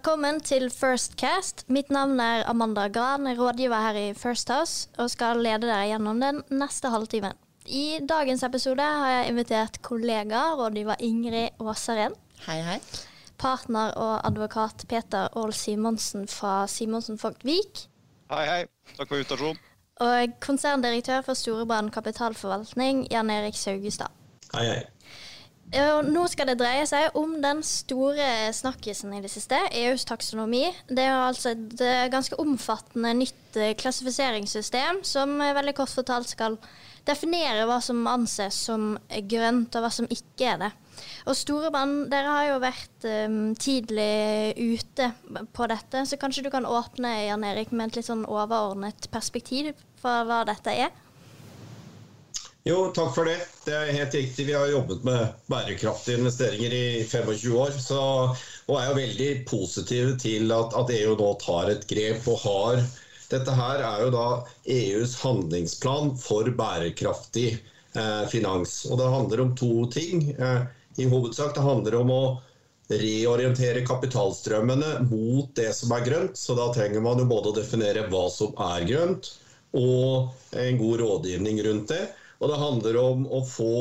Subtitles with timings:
[0.00, 1.66] Velkommen til Firstcast.
[1.68, 6.22] Mitt navn er Amanda Gran, rådgiver her i First House, og skal lede dere gjennom
[6.24, 7.36] den neste halvtimen.
[7.68, 12.16] I dagens episode har jeg invitert kollega, rådgiver Ingrid Åsaren.
[12.46, 12.78] Hei, hei.
[13.36, 17.84] Partner og advokat Peter Aall Simonsen fra Simonsen Vogt Vik.
[18.32, 18.64] Hei, hei.
[18.96, 19.60] Takk for invitasjonen.
[20.00, 24.16] Og konserndirektør for Storebrand kapitalforvaltning, Jan Erik Saugestad.
[24.54, 24.80] Hei, hei.
[25.70, 30.64] Nå skal det dreie seg om den store snakkisen i det siste, EUs taksonomi.
[30.90, 36.32] Det er altså et eh, ganske omfattende nytt eh, klassifiseringssystem som eh, veldig kort fortalt
[36.32, 36.58] skal
[37.06, 38.96] definere hva som anses som
[39.30, 40.70] grønt, og hva som ikke er det.
[41.30, 45.06] Og Storebrand, dere har jo vært um, tidlig ute
[45.56, 49.72] på dette, så kanskje du kan åpne Jan Erik, med et litt sånn overordnet perspektiv
[50.02, 50.92] for hva dette er?
[52.70, 53.38] Jo, takk for det.
[53.64, 54.44] Det er helt riktig.
[54.46, 57.78] Vi har jobbet med bærekraftige investeringer i 25 år.
[57.82, 58.02] Så,
[58.68, 62.84] og er jo veldig positive til at, at, EU nå tar et grep og har
[63.30, 64.26] Dette her er jo da
[64.74, 68.72] EUs handlingsplan for bærekraftig eh, finans.
[68.90, 70.24] Og det handler om to ting.
[70.34, 70.62] Eh,
[70.98, 72.22] I hovedsak det handler om å
[72.90, 76.38] reorientere kapitalstrømmene mot det som er grønt.
[76.38, 79.30] Så da trenger man jo både å definere hva som er grønt,
[79.78, 82.02] og en god rådgivning rundt det.
[82.40, 83.72] Og det handler om å få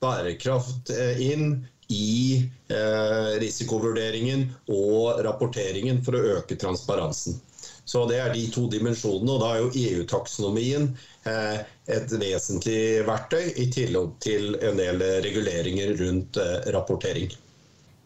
[0.00, 2.38] bærekraft eh, inn i
[2.70, 7.40] eh, risikovurderingen og rapporteringen for å øke transparensen.
[7.84, 9.34] Så Det er de to dimensjonene.
[9.34, 10.86] og Da er jo EU-taksonomien
[11.26, 16.38] eh, et vesentlig verktøy, i tillegg til en del reguleringer rundt
[16.70, 17.34] rapportering.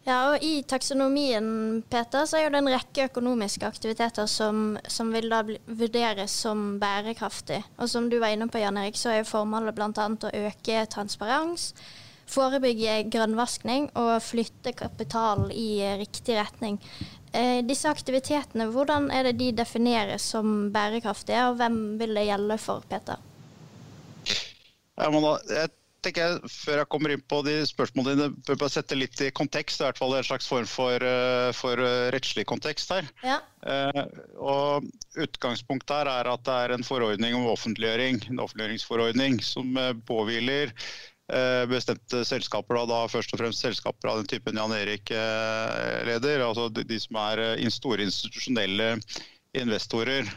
[0.05, 5.31] Ja, og I taksonomien Peter, så er det en rekke økonomiske aktiviteter som, som vil
[5.33, 7.63] da vurderes som bærekraftig.
[7.81, 9.89] Og Som du var inne på, Jan Erik, så er jo formålet bl.a.
[9.89, 11.71] å øke transparens,
[12.29, 16.77] forebygge grønnvaskning og flytte kapital i riktig retning.
[17.33, 22.59] Eh, disse aktivitetene, hvordan er det de defineres som bærekraftige, og hvem vil det gjelde
[22.61, 23.17] for, Peter?
[24.95, 25.73] Ja, men da, jeg
[26.05, 29.31] tenker jeg, Før jeg kommer inn på de spørsmålene dine, bør bare sette litt i
[29.35, 29.81] kontekst.
[29.81, 33.09] I hvert fall en slags form for, eh, for eh, rettslig kontekst her.
[33.25, 33.39] Ja.
[33.65, 34.03] Eh,
[34.37, 34.87] og
[35.21, 39.77] Utgangspunktet her er at det er en forordning om offentliggjøring, en offentliggjøringsforordning som
[40.07, 40.73] påhviler
[41.65, 45.09] bestemte selskaper, da, da, først og fremst selskaper av den typen Jan Erik
[46.05, 46.43] leder.
[46.45, 47.41] altså de, de som er
[47.73, 48.91] store institusjonelle
[49.57, 50.29] investorer.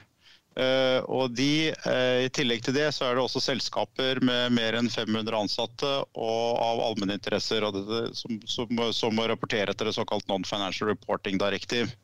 [0.59, 4.75] Uh, og de, uh, I tillegg til det så er det også selskaper med mer
[4.75, 7.63] enn 500 ansatte og av allmenninteresser
[8.19, 11.95] som, som, som, må rapportere etter det såkalt Non-Financial Reporting Directive.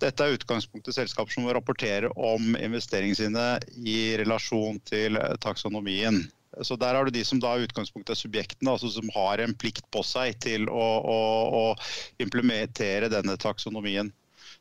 [0.00, 3.46] Dette er utgangspunktet selskaper som må rapportere om investeringene sine
[3.84, 6.22] i relasjon til taksonomien.
[6.64, 9.52] Så Der har du de som da i utgangspunktet er subjektene, altså som har en
[9.54, 11.20] plikt på seg til å, å,
[11.60, 14.08] å implementere denne taksonomien.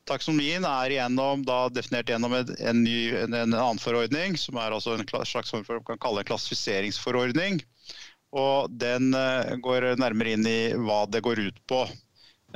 [0.08, 4.96] Taksonomien er igjennom, da, definert gjennom en, ny, en, en, annen forordning, som er altså
[4.96, 7.60] en slags form for kan kalle en klassifiseringsforordning.
[8.38, 11.84] Og Den uh, går nærmere inn i hva det går ut på.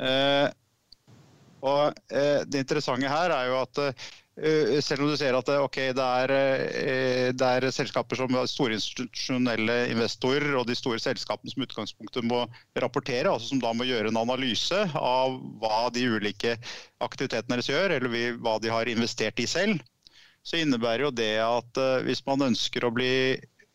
[0.00, 0.48] Uh,
[1.62, 3.84] og uh, Det interessante her er jo at
[4.80, 8.48] selv om du ser at eh, okay, det, er, eh, det, er, selskaper som er
[8.48, 12.46] store institusjonelle investorer og de store selskapene som utgangspunktet må
[12.80, 16.56] rapportere, altså som da må gjøre en analyse av hva de ulike
[17.04, 19.84] aktivitetene deres gjør, eller hva de har investert i selv,
[20.42, 23.12] så innebærer jo det at hvis man ønsker å bli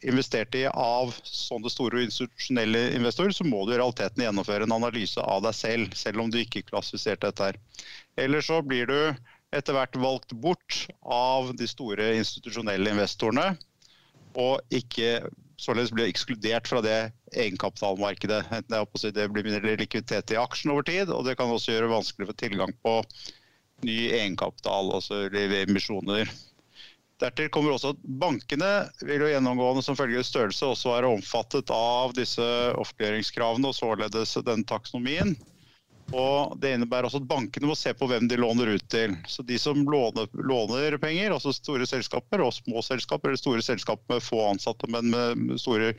[0.05, 5.21] investert i av sånne store institusjonelle investorer, så må du i realiteten gjennomføre en analyse
[5.21, 7.57] av deg selv, selv om du ikke klassifiserte dette her.
[8.17, 8.99] Eller så blir du
[9.57, 13.51] etter hvert valgt bort av de store institusjonelle investorene,
[14.37, 15.21] og ikke
[15.57, 16.97] således blir ekskludert fra det
[17.33, 18.43] egenkapitalmarkedet.
[18.69, 22.29] Det, det blir mindre likviditet i aksjen over tid, og det kan også gjøre vanskelig
[22.29, 22.99] for tilgang på
[23.85, 26.29] ny egenkapital, altså emisjoner.
[27.17, 32.13] Dertil kommer også at bankene vil jo gjennomgående som følge størrelse også være omfattet av
[32.17, 32.45] disse
[32.77, 35.33] offentliggjøringskravene og således den taksonomien.
[36.15, 39.15] Og Det innebærer også at bankene må se på hvem de låner ut til.
[39.27, 44.15] Så De som låner, låner penger, altså store selskaper og små selskaper, eller store selskaper
[44.15, 45.93] med få ansatte, men med store,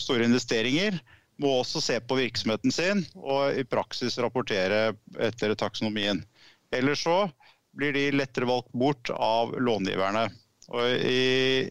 [0.00, 1.00] store investeringer,
[1.40, 6.20] må også se på virksomheten sin og i praksis rapportere etter taksonomien.
[6.72, 7.24] Ellers så
[7.76, 10.28] blir de lettere valgt bort av långiverne.
[10.72, 11.70] Og i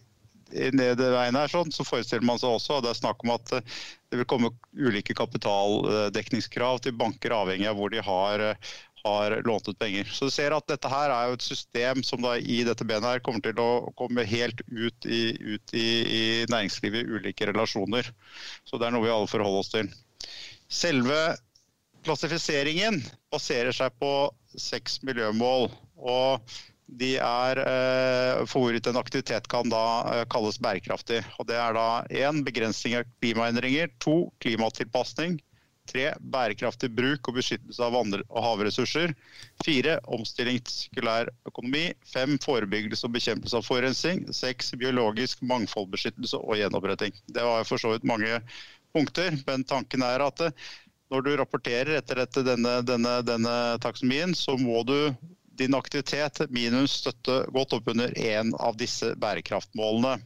[0.51, 3.75] veien her sånn, så forestiller man seg også, og det er snakk om at eh,
[4.11, 8.71] det vil komme ulike kapitaldekningskrav til banker avhengig av hvor de har, eh,
[9.05, 10.09] har lånt ut penger.
[10.13, 13.07] Så du ser at dette her er jo et system som da i dette benet
[13.07, 18.11] her kommer til å komme helt ut i, ut i, i næringslivet i ulike relasjoner.
[18.67, 19.89] Så det er noe vi alle forholder oss til.
[20.71, 21.21] Selve
[22.05, 23.01] klassifiseringen
[23.33, 24.11] baserer seg på
[24.57, 25.69] seks miljømål.
[26.01, 26.53] og
[26.99, 31.21] de er eh, for hvorvidt en aktivitet kan da eh, kalles bærekraftig.
[31.39, 31.85] Og det er da
[32.27, 35.39] én begrensning av klimaendringer, to klimatilpasning,
[35.91, 39.15] tre bærekraftig bruk og beskyttelse av vann- og havressurser,
[39.65, 46.59] fire omstilling til sirkulær økonomi, fem forebyggelse og bekjempelse av forurensning, seks biologisk mangfoldbeskyttelse og
[46.59, 47.15] gjenoppretting.
[47.31, 48.39] Det var for så vidt mange
[48.91, 50.71] punkter, men tanken er at eh,
[51.11, 54.95] når du rapporterer etter, dette, denne, denne, denne taksonomien, så må du
[55.61, 60.17] din aktivitet minus støtte godt opp under én av disse bærekraftmålene.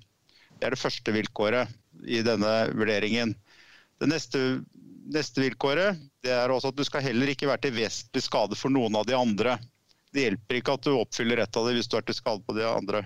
[0.55, 1.71] Det er det første vilkåret
[2.07, 3.35] i denne vurderingen.
[3.99, 4.41] Det neste,
[5.11, 8.95] neste vilkåret er også at du skal heller ikke være til vesentlig skade for noen
[8.99, 9.57] av de andre.
[10.15, 12.55] Det hjelper ikke at du oppfyller ett av dem hvis du er til skade på
[12.55, 13.03] de andre.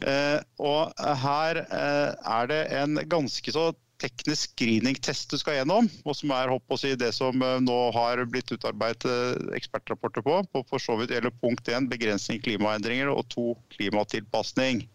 [0.00, 3.70] Eh, og her eh, er det en ganske så
[4.00, 8.22] teknisk screening-test du skal gjennom, og som er å si, det som eh, nå har
[8.30, 10.40] blitt utarbeidet eh, ekspertrapporter på.
[10.52, 14.86] på for så vidt gjelder punkt 1 begrensning klimaendringer og to klimatilpasning.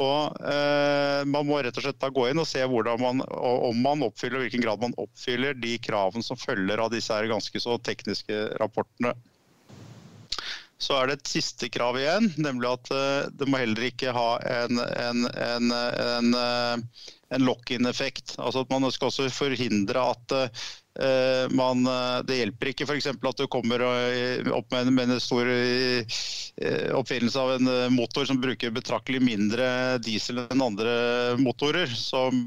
[0.00, 4.06] Og eh, Man må rett og slett da gå inn og se man, om man
[4.06, 8.46] oppfyller, hvilken grad man oppfyller de kravene som følger av disse her ganske så tekniske
[8.62, 9.14] rapportene.
[10.82, 14.30] Så er det et siste krav igjen, nemlig at uh, det må heller ikke ha
[14.64, 18.34] en, en, en, en uh, en lock-in-effekt.
[18.36, 23.06] Altså at Man skal også forhindre at uh, man, eh, det hjelper ikke f.eks.
[23.08, 23.80] at du kommer
[24.52, 25.48] opp med en, med en stor
[26.98, 30.92] oppfinnelse av en motor som bruker betraktelig mindre diesel enn andre
[31.40, 31.88] motorer.
[31.96, 32.44] som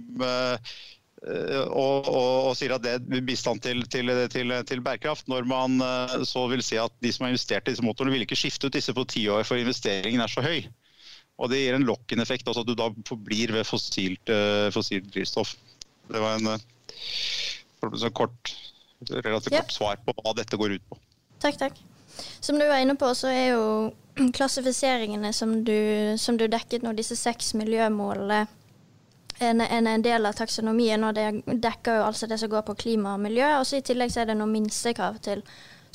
[1.25, 5.79] og, og, og, sier at det er bistand til, til, til, til, bærekraft, når man
[6.27, 8.77] så vil si at de som har investert i disse motorene, vil ikke skifte ut
[8.77, 10.67] disse på ti år, for investeringen er så høy.
[11.41, 15.55] Og det gir en lock-in-effekt, altså at du da forblir ved fossilt, uh, fossilt drivstoff.
[16.07, 18.53] Det var en uh, kort,
[19.11, 20.99] relativt kort svar på hva dette går ut på.
[21.43, 21.81] Takk, takk.
[22.39, 23.65] Som du var inne på, så er jo
[24.37, 25.75] klassifiseringene som du,
[26.21, 28.45] som du dekket nå, disse seks miljømålene,
[29.39, 31.03] en, en, en, del av taksonomien.
[31.03, 33.47] Og det dekker jo altså det som går på klima og miljø.
[33.59, 35.43] Og så i tillegg så er det noen minstekrav til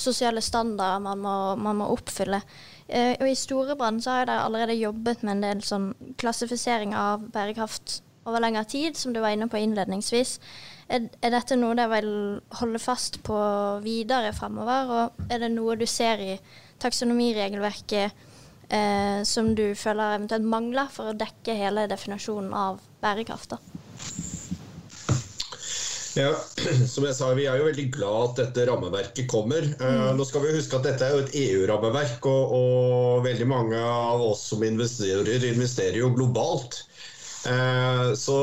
[0.00, 2.40] sosiale standarder man må, man må oppfylle.
[2.88, 5.90] Eh, og I Storebrand så har jeg allerede jobbet med en del sånn
[6.20, 10.38] klassifisering av bærekraft over lengre tid, som du var inne på innledningsvis.
[10.90, 12.10] Er, er dette noe dere vil
[12.60, 13.36] holde fast på
[13.84, 16.34] videre fremover, og er det noe du ser i
[16.80, 18.26] taksonomiregelverket
[18.72, 23.56] eh, som du føler eventuelt mangler for å dekke hele definasjonen av bærekraft?
[23.56, 23.60] da?
[26.18, 26.34] Ja,
[26.92, 29.66] som jeg sa, Vi er jo veldig glad at dette rammeverket kommer.
[29.78, 30.16] Mm.
[30.18, 34.22] nå skal vi huske at Dette er jo et EU-rammeverk, og, og, veldig mange av
[34.24, 36.82] oss som investerer, investerer jo globalt.
[37.46, 38.38] Eh, så,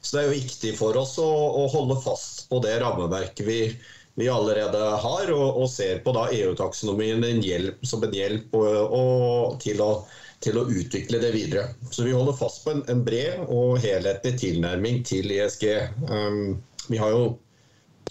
[0.00, 1.30] så, det er jo viktig for oss å,
[1.62, 3.60] å holde fast på det rammeverket vi,
[4.18, 7.22] vi allerede har, og, og ser på EU-taksonomien
[7.86, 9.92] som en hjelp og, til, å,
[10.44, 11.68] til, å, utvikle det videre.
[11.92, 15.66] Så vi holder fast på en, en bred og helhetlig tilnærming til ESG.
[16.08, 16.58] Um,
[16.88, 17.24] vi har jo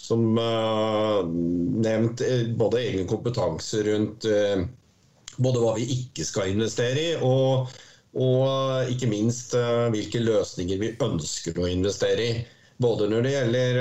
[0.00, 1.20] som uh,
[1.84, 4.62] nevnt eh, både egen kompetanse rundt uh,
[5.36, 7.74] både hva vi ikke skal investere i, og,
[8.16, 12.40] og ikke minst uh, hvilke løsninger vi ønsker å investere i.
[12.80, 13.78] Både når det gjelder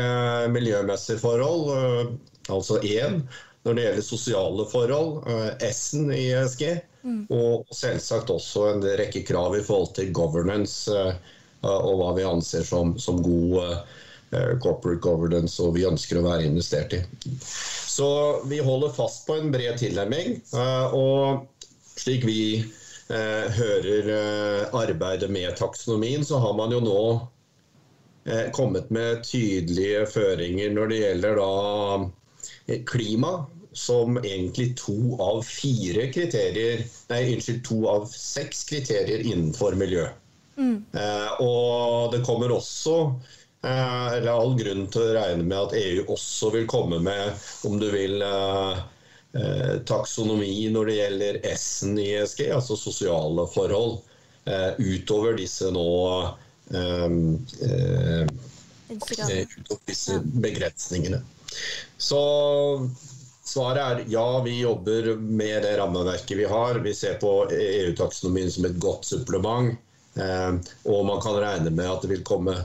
[0.51, 2.17] miljømessige forhold,
[2.51, 3.21] altså én,
[3.67, 5.25] når det gjelder sosiale forhold,
[5.67, 6.63] S-en i ESG,
[7.03, 7.23] mm.
[7.35, 10.95] og selvsagt også en rekke krav i forhold til governance
[11.67, 13.83] og hva vi anser som, som god
[14.31, 16.99] Eh, corporate governance og vi ønsker å være investert i.
[17.41, 18.09] Så
[18.45, 20.35] vi holder fast på en bred tilnærming.
[20.53, 21.47] Eh, og
[21.97, 24.11] slik vi eh, hører
[24.77, 27.03] arbeidet med taksonomien, så har man jo nå
[28.53, 31.53] kommet med tydelige føringer når det gjelder da
[32.89, 40.07] klima, som egentlig to av fire kriterier Nei, unnskyld, to av seks kriterier innenfor miljø.
[40.59, 40.81] Mm.
[41.39, 42.97] og det kommer også
[43.61, 47.33] Eh, eller all grunn til å regne med at EU også vil komme med,
[47.67, 48.77] om du vil, eh,
[49.35, 53.99] eh, taksonomi når det gjelder S-en i ESG, altså sosiale forhold,
[54.79, 55.83] utover disse nå
[58.89, 61.19] utover disse begrensningene.
[61.97, 62.21] Så
[63.43, 66.81] svaret er ja, vi jobber med det rammeverket vi har.
[66.83, 69.73] Vi ser på EU-taksonomien som et godt supplement.
[70.89, 72.57] Og man kan regne med at det vil komme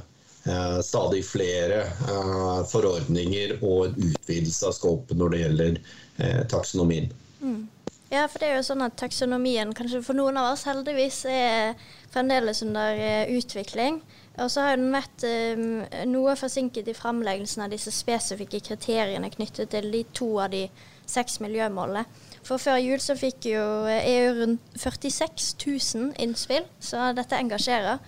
[0.46, 5.78] Eh, stadig flere eh, forordninger og en utvidelse av skåpet når det gjelder
[6.18, 7.06] eh, taksonomien.
[7.40, 7.62] Mm.
[8.10, 11.72] Ja, for det er jo sånn at taksonomien, kanskje for noen av oss heldigvis, er
[12.12, 14.02] fremdeles under eh, utvikling.
[14.42, 19.70] Og så har den vært um, noe forsinket i framleggelsen av disse spesifikke kriteriene knyttet
[19.70, 20.64] til de to av de
[21.06, 22.02] seks miljømålene.
[22.44, 23.64] For før jul så fikk jo
[23.94, 28.02] EU rundt 46 000 innspill, så dette engasjerer.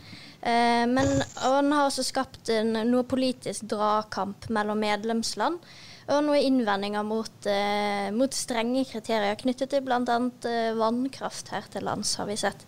[0.47, 5.63] Eh, men den har også skapt en, noe politisk dragkamp mellom medlemsland.
[6.07, 10.19] Og noen innvendinger mot, eh, mot strenge kriterier knyttet til bl.a.
[10.47, 12.63] Eh, vannkraft her til lands, har vi sett.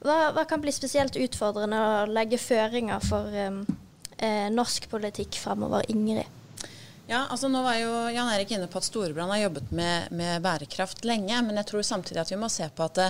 [0.00, 3.62] Hva, hva, kan bli spesielt utfordrende å legge føringer for um,
[4.16, 6.40] eh norsk politikk fremover, Ingrid?
[7.10, 10.36] Ja, altså nå var jo Jan Erik inne på at Storebrand har jobbet med, med,
[10.44, 11.40] bærekraft lenge.
[11.42, 13.00] Men jeg tror samtidig at vi må se på at,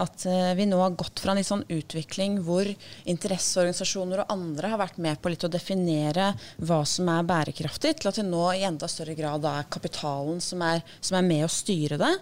[0.00, 4.80] at, eh, vi nå har gått fra en sånn utvikling hvor interesseorganisasjoner og andre har
[4.80, 8.88] vært med på å definere hva som er bærekraftig, til at det nå i enda
[8.88, 12.14] større grad er kapitalen som er, som er med å styre det.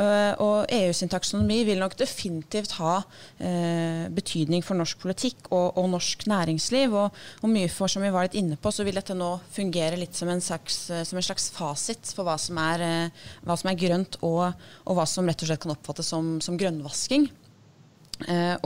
[0.00, 5.76] Uh, og EU sin taksonomi vil nok definitivt ha uh, betydning for norsk politikk og,
[5.76, 6.94] og norsk næringsliv.
[6.96, 10.00] Og, og, mye for, som vi var litt inne på, så vil dette nå fungere
[10.00, 13.12] litt som en slags, uh, som en slags fasit for hva som er,
[13.44, 14.46] hva som er grønt, og,
[14.86, 17.28] og, hva som rett og slett kan oppfattes som, som grønnvasking.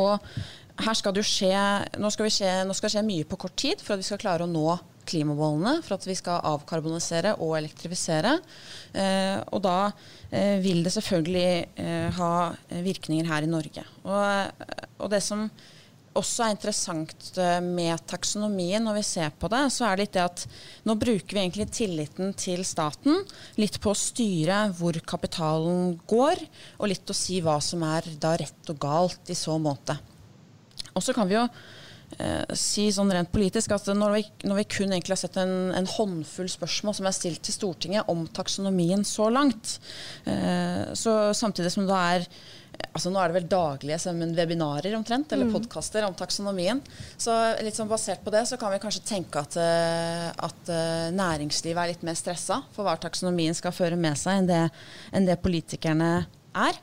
[0.02, 0.18] og
[0.82, 1.58] her skal det jo skje
[2.02, 4.18] nå, skal skje nå skal det skje mye på kort tid for at vi skal
[4.22, 4.66] klare å nå
[5.08, 8.38] klimamålene for at vi skal avkarbonisere og elektrifisere.
[8.92, 9.78] Eh, og da
[10.30, 11.48] eh, vil det selvfølgelig
[11.80, 12.34] eh, ha
[12.84, 13.86] virkninger her i Norge.
[14.04, 14.66] Og,
[14.98, 15.46] og, det som
[16.14, 20.22] også er interessant med taksonomien når vi ser på det, så er det litt det
[20.22, 20.44] at
[20.86, 23.18] nå bruker vi egentlig tilliten til staten
[23.58, 26.44] litt på å styre hvor kapitalen går,
[26.78, 29.98] og litt å si hva som er da rett og galt i så måte.
[30.94, 31.83] Og så kan vi jo eh,
[32.54, 35.88] si sånn rent politisk at når vi, når vi kun egentlig har sett en, en,
[35.94, 39.78] håndfull spørsmål som er stilt til Stortinget om taksonomien så langt,
[40.30, 42.28] eh, så samtidig som det er
[42.94, 45.52] altså Nå er det vel daglige webinarer omtrent, eller mm.
[45.54, 46.80] podkaster om taksonomien.
[47.14, 51.12] Så litt sånn basert på det så kan vi kanskje tenke at, eh, at eh,
[51.14, 54.64] næringslivet er litt mer stressa for hva taksonomien skal føre med seg, enn det,
[55.14, 56.10] enn det politikerne
[56.54, 56.82] er.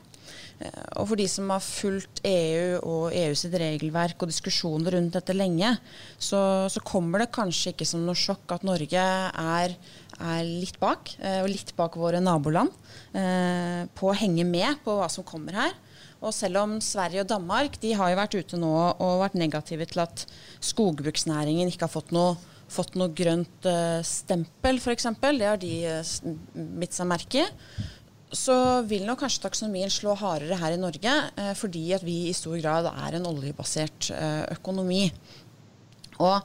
[0.62, 5.16] Eh, og for de som har fulgt EU og EU sitt regelverk og diskusjoner rundt
[5.16, 5.74] dette lenge,
[6.16, 6.42] så,
[6.72, 9.76] så kommer det kanskje ikke som noe sjokk at Norge er,
[10.18, 12.72] er litt bak, eh, og litt bak våre naboland,
[13.16, 15.74] eh, på å henge med på hva som kommer her.
[16.22, 19.88] Og selv om Sverige og Danmark de har jo vært ute nå og vært negative
[19.90, 20.22] til at
[20.62, 22.36] skogbruksnæringen ikke har fått noe,
[22.70, 23.66] fått noe grønt
[24.06, 25.72] stempel, f.eks., det har de
[26.78, 27.48] bitt seg merke i
[28.32, 28.56] så
[28.88, 32.56] vil nok kanskje taksonomien slå hardere her i Norge, eh, fordi at vi i stor
[32.60, 35.04] grad er en oljebasert eh, økonomi.
[36.22, 36.38] Og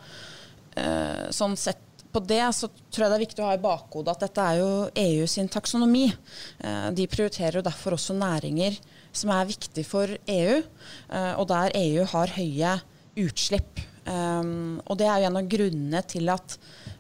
[0.78, 4.14] eh, sånn sett på det så tror jeg det er viktig å ha i bakhodet
[4.14, 4.70] at dette er jo
[5.04, 6.08] EU sin taksonomi.
[6.10, 8.80] Eh, de prioriterer jo derfor også næringer
[9.18, 12.74] som er viktig for EU, eh, og der EU har høye
[13.18, 13.82] utslipp.
[14.08, 16.56] Um, og det er jo en av grunnene til at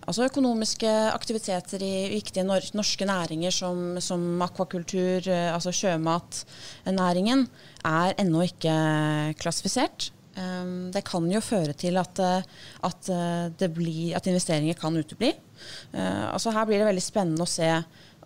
[0.07, 7.45] altså økonomiske aktiviteter i viktige norske næringer som, som akvakultur, uh, altså sjømatnæringen,
[7.87, 8.75] er ennå ikke
[9.39, 10.11] klassifisert.
[10.37, 13.07] Um, det kan jo føre til at, at,
[13.73, 15.31] blir, at investeringer kan utebli.
[15.95, 17.71] Uh, altså her blir det veldig spennende å se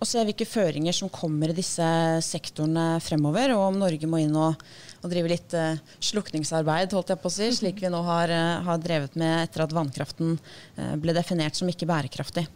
[0.01, 1.85] og se hvilke føringer som kommer i disse
[2.25, 4.57] sektorene fremover, og om Norge må inn og,
[5.03, 8.63] og drive litt uh, slukningsarbeid, holdt jeg på å si, slik vi nå har, uh,
[8.65, 12.47] har drevet med etter at vannkraften uh, ble definert som ikke bærekraftig.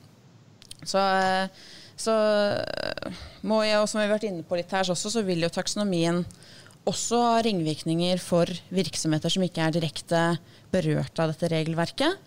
[0.85, 1.01] Så,
[1.97, 2.15] så
[3.45, 5.53] må jeg, og som vi har vært inne på litt her også, så vil jo
[5.53, 6.23] taksonomien
[6.85, 10.21] også ringvirkninger for virksomheter som ikke er direkte
[10.73, 12.19] berørt av dette regelverket.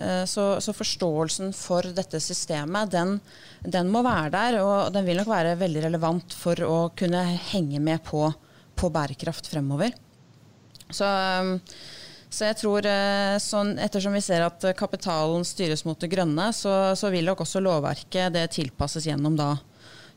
[0.00, 3.18] Eh, så, så forståelsen for dette systemet, den,
[3.60, 4.58] den, må være der.
[4.62, 8.24] Og den vil nok være veldig relevant for å kunne henge med på,
[8.76, 9.94] på bærekraft fremover.
[10.86, 11.06] Så,
[12.30, 16.96] så jeg tror, eh, sånn, ettersom vi ser at kapitalen styres mot det grønne, så,
[16.96, 19.56] så vil nok også lovverket det tilpasses gjennom da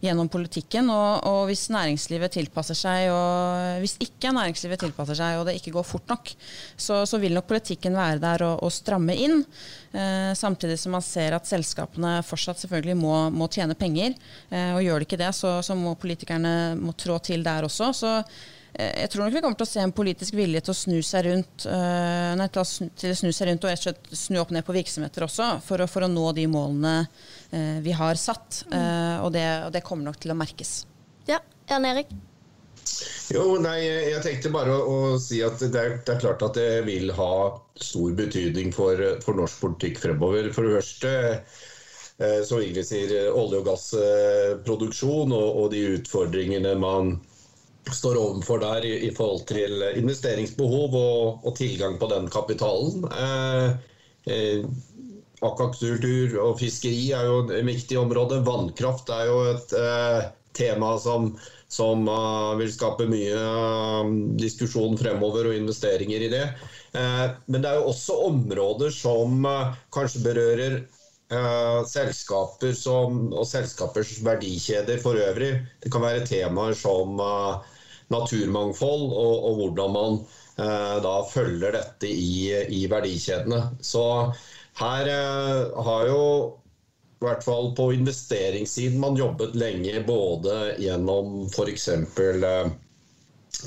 [0.03, 0.89] gjennom politikken.
[0.94, 5.74] Og, og, hvis næringslivet tilpasser seg, og hvis ikke næringslivet tilpasser seg, og det ikke
[5.75, 6.32] går fort nok,
[6.77, 9.44] så, så vil nok politikken være der og, og stramme inn.
[9.91, 14.15] Eh, samtidig som man ser at selskapene fortsatt selvfølgelig må, må tjene penger.
[14.50, 17.94] Eh, og gjør de ikke det, så, så må politikerne må trå til der også.
[17.96, 18.15] så
[18.78, 21.26] jeg tror nok vi kommer til å se en politisk vilje til å snu seg
[21.26, 24.10] rundt uh, nei, til, å snu, til å snu seg rundt og rett og slett
[24.22, 27.96] snu opp ned på virksomheter også, for å, for å nå de målene uh, vi
[27.98, 28.64] har satt.
[28.70, 30.84] Uh, og, det, og, det, kommer nok til å merkes.
[31.30, 32.14] Ja, Jan Erik?
[33.34, 36.58] Jo, nei, Jeg tenkte bare å, å si at det er, det er, klart at
[36.58, 37.34] det vil ha
[37.78, 40.50] stor betydning for, for norsk politikk fremover.
[40.54, 41.12] For det første
[42.44, 47.14] som Ingrid sier, olje- og gassproduksjon og, og de utfordringene man
[47.94, 53.06] står overfor der i, i forhold til investeringsbehov og, og, tilgang på den kapitalen.
[53.10, 53.70] Eh,
[54.30, 54.66] eh,
[55.40, 58.42] Akvakultur og fiskeri er jo et viktig område.
[58.44, 61.32] Vannkraft er jo et eh, tema som,
[61.72, 64.10] som uh, vil skape mye uh,
[64.42, 66.46] diskusjon fremover og investeringer i det.
[66.92, 69.46] Uh, men det er jo også områder som
[69.94, 70.80] kanskje berører
[71.30, 75.52] selskaper som, og selskapers verdikjeder for øvrig.
[75.84, 77.22] Det kan være temaer som
[78.10, 80.18] naturmangfold og, og hvordan man
[81.06, 83.62] da følger dette i, i verdikjedene.
[83.86, 84.02] Så
[84.82, 85.12] her
[85.86, 86.24] har jo
[87.20, 91.90] i hvert fall på investeringssiden man jobbet lenge både gjennom f.eks.
[92.16, 92.70] Uh,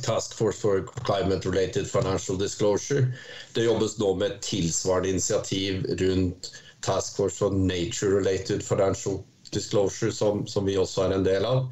[0.01, 3.13] Task Force for Climate Related Financial Disclosure.
[3.53, 6.49] Det jobbes nå med et tilsvarende initiativ rundt
[6.83, 9.21] Task Force for Nature Related Financial
[9.53, 11.67] Disclosure, som, som vi også er en del av.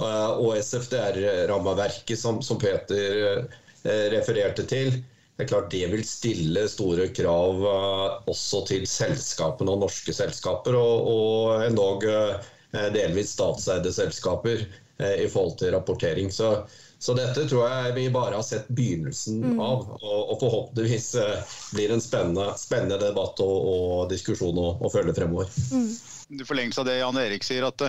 [0.00, 3.58] Uh, og SFDR-rammeverket, som, som, Peter uh,
[4.12, 5.00] refererte til,
[5.32, 7.62] det er klart det vil stille store krav
[8.30, 12.04] også til selskapene og norske selskaper, og, og endog
[12.92, 14.60] delvis statseide selskaper
[15.00, 16.28] i forhold til rapportering.
[16.30, 16.52] Så,
[17.02, 19.60] så, dette tror jeg vi bare har sett begynnelsen mm.
[19.60, 21.08] av, og, og, forhåpentligvis
[21.74, 25.50] blir en spennende, spennende debatt og, og diskusjon å, følge fremover.
[25.74, 25.88] Mm.
[26.38, 27.82] I forlengelse av det Jan Erik sier, at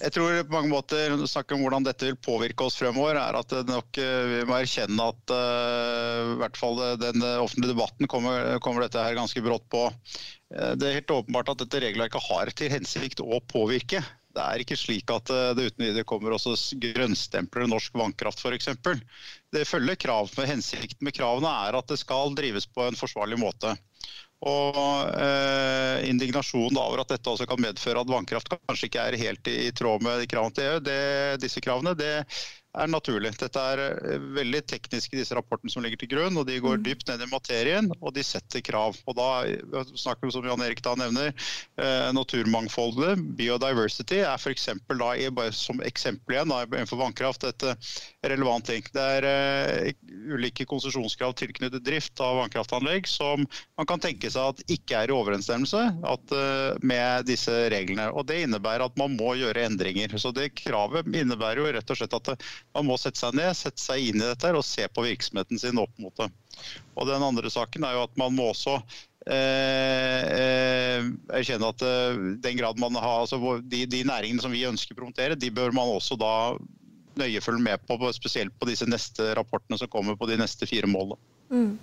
[0.00, 3.36] jeg tror på mange måter, når snakker om hvordan dette vil påvirke oss fremover, er
[3.36, 8.54] at nok, eh, vi må erkjenne at uh, i hvert fall den offentlige debatten kommer,
[8.64, 9.84] kommer, dette her ganske brått på.
[10.48, 14.00] Det er helt åpenbart at dette regelverket har til hensikt å påvirke.
[14.30, 18.70] Det er ikke slik at det uten videre kommer også grønnstempler norsk vannkraft f.eks.
[19.50, 20.30] Det følger krav.
[20.36, 23.74] med Hensikten med kravene er at det skal drives på en forsvarlig måte.
[24.40, 24.78] Og
[25.20, 29.56] eh, Indignasjonen over at dette også kan medføre at vannkraft kanskje ikke er helt i,
[29.68, 31.00] i tråd med kravene til EU, det,
[31.42, 32.14] disse kravene, det
[32.78, 33.32] er naturlig.
[33.40, 33.80] Dette er
[34.36, 36.38] veldig veldig tekniske disse rapportene som ligger til grunn.
[36.38, 36.84] og De går mm.
[36.86, 38.98] dypt ned i materien og de setter krav.
[39.06, 41.32] Og Da eh, snakker vi som Jan Erik da nevner,
[41.80, 44.54] eh, naturmangfoldet, biodiversity, er for
[45.00, 47.92] da bare som eksempel igjen da, innenfor vannkraft et eh,
[48.26, 48.84] relevant ting.
[48.92, 53.46] Det er uh, ulike konsesjonskrav tilknyttet drift av vannkraftanlegg som
[53.78, 58.10] man kan tenke seg at ikke er i overensstemmelse at, uh, med disse reglene.
[58.12, 60.16] og Det innebærer at man må gjøre endringer.
[60.20, 62.34] Så det Kravet innebærer jo rett og slett at
[62.76, 65.80] man må sette seg ned, sette seg inn i dette og se på virksomheten sin
[65.80, 66.28] opp mot det.
[66.98, 68.76] Og Den andre saken er jo at man må også
[69.30, 71.06] eh, eh,
[71.38, 75.00] erkjenne at eh, den grad man har, altså de, de, næringene som vi ønsker å
[75.00, 76.34] promotere, de bør man også da
[77.20, 80.90] nøye følge med på, spesielt på disse neste rapportene som kommer på de neste fire
[80.90, 81.20] målene.
[81.50, 81.78] Mm.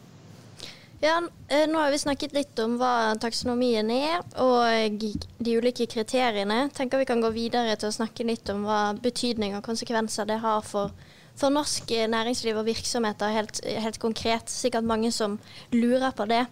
[0.99, 5.03] Ja, eh, Nå har vi snakket litt om hva taksonomien er, og
[5.37, 6.71] de ulike kriteriene.
[6.73, 10.39] Tenker vi kan gå videre til å snakke litt om hva betydning og konsekvenser det
[10.41, 10.95] har for,
[11.37, 14.49] for norsk næringsliv og virksomheter, helt, helt konkret.
[14.49, 15.37] Sikkert mange som
[15.75, 16.47] lurer på det.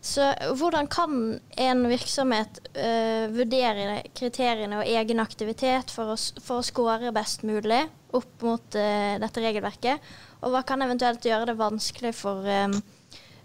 [0.00, 0.24] Så
[0.56, 7.12] hvordan kan en virksomhet uh, vurdere kriteriene og egen aktivitet for å, for å score
[7.12, 7.82] best mulig
[8.16, 10.10] opp mot uh, dette regelverket?
[10.40, 12.78] Og hva kan eventuelt gjøre det vanskelig for um,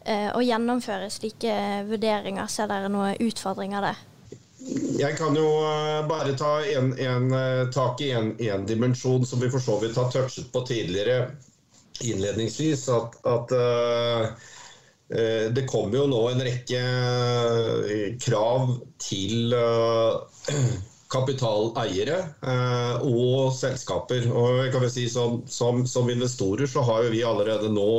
[0.05, 1.53] Eh, å gjennomføre slike
[1.89, 2.45] vurderinger?
[2.51, 4.03] Ser dere noen utfordringer der?
[4.99, 8.35] Jeg kan jo eh, bare ta en, en, eh, tak i en,
[8.69, 11.31] dimensjon som vi for så vidt har touchet på tidligere
[12.05, 12.85] innledningsvis.
[12.91, 14.51] At, at uh,
[15.55, 16.81] det kommer jo nå en rekke
[18.19, 20.25] krav til uh,
[21.11, 24.25] kapitaleiere uh, og selskaper.
[24.31, 27.91] Og jeg kan vel si som, som, som investorer så har vi allerede nå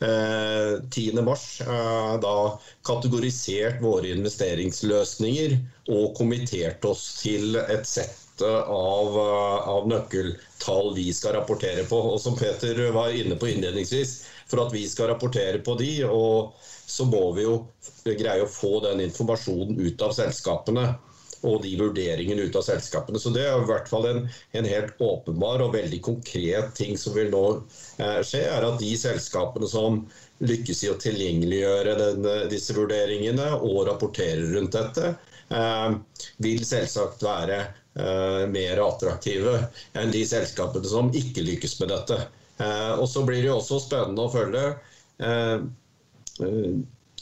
[0.00, 5.58] 10.3 eh, eh, da kategorisert våre investeringsløsninger
[5.92, 12.00] og kommittert oss til et sett av, eh, av, nøkkeltall vi skal rapportere på.
[12.14, 16.56] Og som Peter var inne på innledningsvis, for at vi skal rapportere på de, og
[16.64, 17.60] så må vi jo
[18.04, 20.94] greie å få den informasjonen ut av selskapene
[21.46, 23.20] og de vurderingene ut av selskapene.
[23.20, 24.22] Så Det er i hvert fall en,
[24.56, 27.44] en helt åpenbar og veldig konkret ting som vil nå
[27.98, 30.02] eh, skje, er at de selskapene som
[30.44, 35.14] lykkes i å tilgjengeliggjøre den, disse vurderingene og rapportere rundt dette,
[35.52, 35.88] eh,
[36.44, 39.56] vil selvsagt være eh, mer attraktive
[39.98, 42.22] enn de selskapene som ikke lykkes med dette.
[42.60, 44.64] Eh, og Så blir det jo også spennende å følge
[45.24, 45.58] eh,
[46.44, 46.74] eh,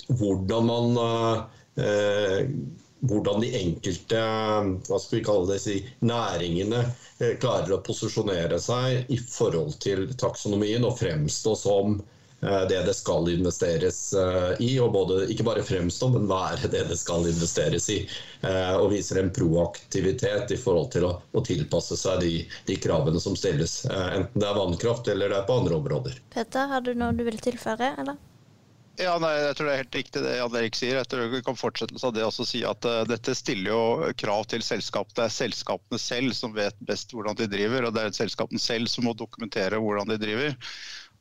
[0.08, 0.96] hvordan man
[3.00, 4.20] hvordan de enkelte
[4.88, 10.08] hva skal vi kalle det, si, næringene eh, klarer å posisjonere seg i forhold til
[10.18, 11.98] taksonomien og fremstå som
[12.40, 16.84] Eh, det det skal investeres eh, i, og både, ikke bare fremstå, men være det
[16.90, 17.98] det skal investeres i.
[18.78, 22.32] Og viser en proaktivitet i forhold til å, å tilpasse seg de,
[22.68, 23.80] de, kravene som stilles.
[23.90, 26.20] Enten det er vannkraft eller det er på andre områder.
[26.30, 27.96] Peter, har du noe du vil tilføre?
[27.98, 28.14] eller?
[28.98, 30.96] Ja, nei, jeg tror det er helt riktig det Jan Erik sier.
[30.98, 34.48] Jeg tror vi kan fortsette av det også si at uh, dette stiller jo krav
[34.50, 35.14] til selskapet.
[35.14, 38.90] Det er selskapene selv som vet best hvordan de driver, og det er selskapene selv
[38.90, 40.56] som må dokumentere hvordan de driver.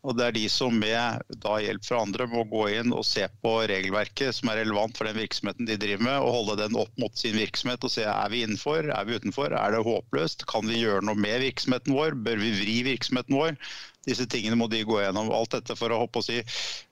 [0.06, 3.54] Og det er de som med hjelp fra andre må gå inn og se på
[3.70, 7.18] regelverket som er relevant for den virksomheten de driver med, og holde den opp mot
[7.18, 10.84] sin virksomhet og se er vi innenfor, er vi utenfor, er det håpløst, kan vi
[10.84, 13.58] gjøre noe med virksomheten vår, bør vi vri virksomheten vår?
[14.08, 15.34] Disse tingene må de gå gjennom.
[15.36, 16.40] Alt dette for å håpe å si,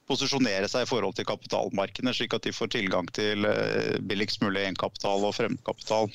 [0.10, 4.66] posisjonere seg i forhold til kapitalmarkedene, slik at de får tilgang til eh, billigst mulig
[4.66, 6.12] egenkapital og fremmedkapital.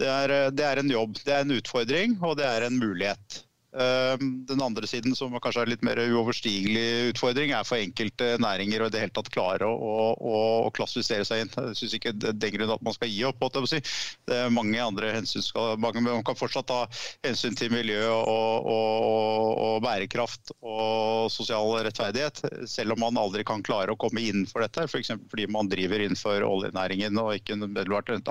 [0.00, 2.80] Det er, eh, det er en jobb, det er en utfordring og det er en
[2.80, 3.42] mulighet.
[3.72, 8.84] Ehm, den andre siden, som kanskje er litt mer uoverstigelig utfordring, er for enkelte næringer
[8.84, 9.76] å i det hele tatt klare å,
[10.12, 11.52] å, å klassifisere seg inn.
[11.70, 13.40] Jeg syns ikke er grunn at man skal gi opp.
[13.68, 13.80] Si.
[14.28, 16.82] Det er mange andre hensyn skal, Man kan fortsatt ta
[17.24, 23.94] hensyn til miljø og, og, bærekraft og sosial rettferdighet, selv om man aldri kan klare
[23.94, 24.84] å komme innenfor dette.
[24.84, 25.14] F.eks.
[25.16, 27.56] For fordi man driver innenfor oljenæringen og ikke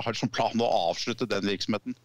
[0.06, 1.98] har som plan å avslutte den virksomheten.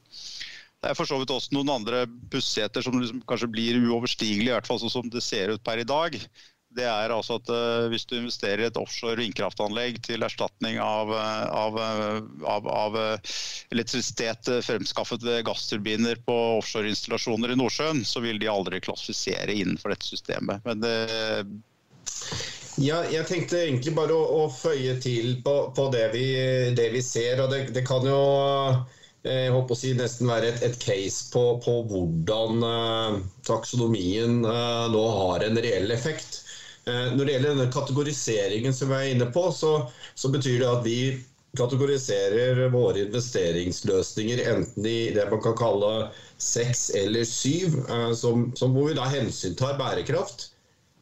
[0.87, 4.55] Det er for så vidt også noen andre pussigheter som liksom kanskje blir uoverstigelige, i
[4.55, 6.15] hvert fall sånn som det ser ut per i dag.
[6.77, 11.11] Det er altså at uh, Hvis du investerer i et offshore vindkraftanlegg til erstatning av,
[11.11, 12.19] eh, av, eh,
[12.53, 12.99] av, av
[13.75, 20.07] elektrisitet fremskaffet ved gassturbiner på offshoreinstallasjoner i Nordsjøen, så vil de aldri klassifisere innenfor dette
[20.07, 20.63] systemet.
[20.69, 20.99] Men det
[22.77, 26.27] ja, jeg tenkte egentlig bare å, å føye til på, på det, vi,
[26.77, 27.41] det, vi, ser.
[27.43, 28.21] og det, det kan jo
[29.27, 34.83] jeg håper å si nesten være et, et case på, på hvordan eh, taksonomien eh,
[34.93, 36.43] nå har en reell effekt.
[36.87, 39.73] Eh, når det gjelder denne kategoriseringen som vi er inne på, så,
[40.15, 40.99] så, betyr det at vi
[41.57, 45.93] kategoriserer våre investeringsløsninger enten i det man kan kalle
[46.43, 47.79] seks eller syv,
[48.13, 50.51] som, som hvor vi da hensyntar bærekraft.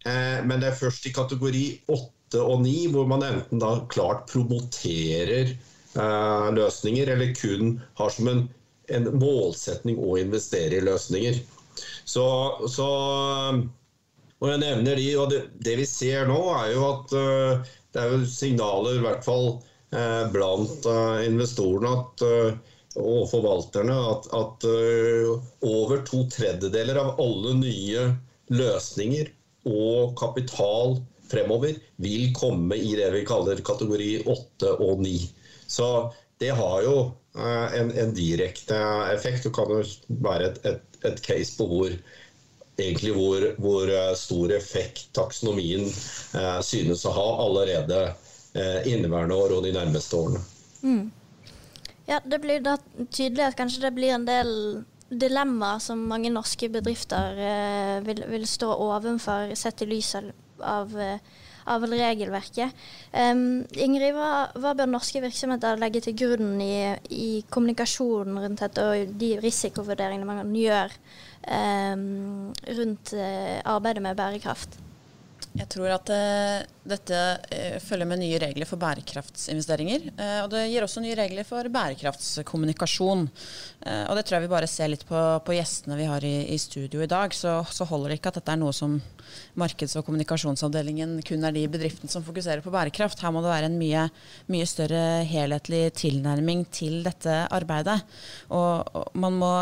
[0.06, 5.56] Men det er først i kategori åtte og ni hvor man enten da klart promoterer
[5.56, 8.42] Eh, løsninger, eller kun har som en,
[8.90, 11.38] en målsetning å investere i løsninger.
[12.04, 12.24] Så,
[12.70, 12.88] så
[14.40, 18.02] og jeg nevner de, og det, det, vi ser nå, er jo at uh, det
[18.02, 19.56] er jo signaler, i hvert fall
[20.34, 22.22] blant uh, investorene at,
[22.98, 24.64] og forvalterne, at, at
[25.62, 28.08] over to tredjedeler av alle nye
[28.50, 29.30] løsninger
[29.70, 30.98] og kapital
[31.30, 35.14] fremover vil komme i det vi kaller kategori 8 og 9.
[35.66, 36.96] Så det har jo
[37.36, 38.78] eh, en, en direkte
[39.14, 39.46] effekt.
[39.46, 41.96] Det kan jo være et, et, et case på hvor
[42.74, 45.84] hvor, hvor, eh, stor effekt taksonomien
[46.34, 48.00] eh, synes å ha allerede
[48.54, 50.42] eh, inneværende år og de nærmeste årene.
[50.82, 51.12] Mm.
[52.06, 52.76] Ja, Det blir da
[53.10, 58.46] tydelig at kanskje det blir en del dilemmaer som mange norske bedrifter eh, vil, vil,
[58.46, 60.14] stå overfor, sett i lys
[60.60, 61.18] av eh,
[61.70, 62.84] av regelverket.
[63.12, 68.84] Um, Ingrid, hva, hva, bør norske virksomheter legge til grunn i, i kommunikasjonen rundt dette,
[68.84, 70.92] og de risikovurderingene man gjør
[71.48, 72.50] um,
[72.80, 74.83] rundt uh, arbeidet med bærekraft?
[75.54, 80.08] Jeg tror at uh, dette uh, følger med nye regler for bærekraftsinvesteringer.
[80.18, 83.28] Uh, og det gir også nye regler for bærekraftskommunikasjon.
[83.84, 86.58] og det tror jeg vi bare ser litt på, på gjestene vi har i, i
[86.58, 87.34] studio i dag.
[87.36, 88.96] Så, så, holder det ikke at dette er noe som
[89.60, 93.22] markeds- og kommunikasjonsavdelingen kun er de bedriftene som fokuserer på bærekraft.
[93.22, 94.08] Her må det være en mye,
[94.50, 98.00] mye større helhetlig tilnærming til dette arbeidet.
[98.50, 99.54] Og, og man må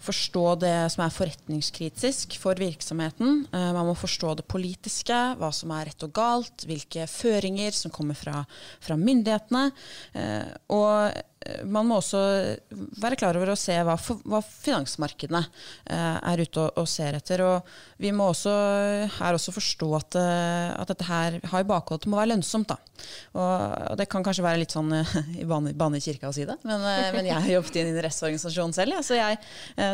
[0.00, 3.46] forstå det som er forretningskritisk for virksomheten.
[3.50, 8.18] man må forstå det politiske hva som er rett og galt, hvilke føringer som kommer
[8.18, 8.44] fra,
[8.84, 9.66] fra myndighetene.
[10.12, 11.20] Eh, og
[11.64, 12.20] man må også
[13.00, 13.94] være klar over å se hva,
[14.28, 17.40] hva finansmarkedene eh, er ute og, og, ser etter.
[17.46, 17.70] Og
[18.02, 18.52] vi må også
[19.16, 22.32] her også forstå at, eh, at dette her har i bakhodet at det må være
[22.34, 22.74] lønnsomt.
[22.74, 22.76] Da.
[23.32, 26.36] Og, og, det kan kanskje være litt sånn eh, i bane, bane i kirka å
[26.36, 26.84] si det, men,
[27.16, 29.40] men, jeg har jobbet i en interesseorganisasjon selv, ja, så, jeg,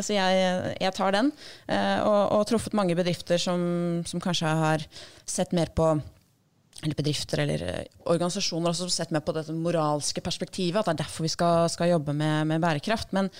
[0.02, 1.30] så jeg, jeg, tar den.
[1.70, 3.62] Og, og truffet mange bedrifter som,
[4.08, 4.86] som kanskje har
[5.28, 5.94] sett mer på
[6.82, 11.02] eller bedrifter eller eh, organisasjoner også sett med på dette moralske perspektivet, at det er
[11.04, 13.14] derfor vi skal, skal jobbe med, med bærekraft.
[13.16, 13.30] Men,